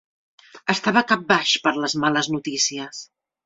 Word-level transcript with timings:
Estava 0.75 1.03
capbaix 1.11 1.53
per 1.67 1.77
les 1.85 1.97
males 2.07 2.33
notícies. 2.39 3.07